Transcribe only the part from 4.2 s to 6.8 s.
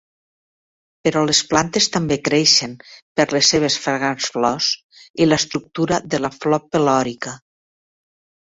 flors i l'estructura de la flor